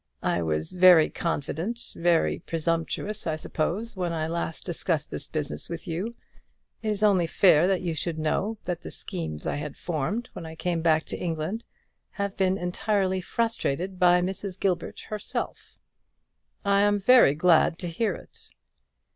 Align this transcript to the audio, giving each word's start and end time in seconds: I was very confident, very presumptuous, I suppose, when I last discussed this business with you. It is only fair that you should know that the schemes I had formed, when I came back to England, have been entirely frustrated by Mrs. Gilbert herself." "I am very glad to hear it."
I 0.23 0.41
was 0.41 0.71
very 0.71 1.11
confident, 1.11 1.93
very 1.95 2.39
presumptuous, 2.39 3.27
I 3.27 3.35
suppose, 3.35 3.95
when 3.95 4.11
I 4.11 4.27
last 4.27 4.65
discussed 4.65 5.11
this 5.11 5.27
business 5.27 5.69
with 5.69 5.87
you. 5.87 6.15
It 6.81 6.89
is 6.89 7.03
only 7.03 7.27
fair 7.27 7.67
that 7.67 7.81
you 7.81 7.93
should 7.93 8.17
know 8.17 8.57
that 8.63 8.81
the 8.81 8.89
schemes 8.89 9.45
I 9.45 9.57
had 9.57 9.77
formed, 9.77 10.31
when 10.33 10.43
I 10.43 10.55
came 10.55 10.81
back 10.81 11.03
to 11.05 11.19
England, 11.19 11.65
have 12.13 12.35
been 12.35 12.57
entirely 12.57 13.21
frustrated 13.21 13.99
by 13.99 14.21
Mrs. 14.21 14.59
Gilbert 14.59 15.01
herself." 15.01 15.77
"I 16.65 16.81
am 16.81 16.97
very 16.99 17.35
glad 17.35 17.77
to 17.77 17.87
hear 17.87 18.15
it." 18.15 18.49